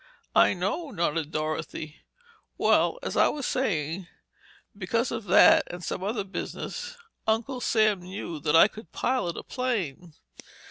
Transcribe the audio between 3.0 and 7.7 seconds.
as I was saying—because of that and some other business, Uncle